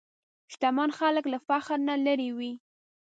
[0.53, 2.53] شتمن خلک له فخر نه لېرې وي.